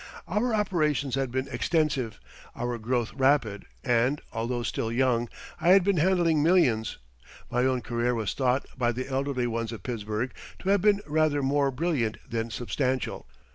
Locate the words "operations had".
0.55-1.29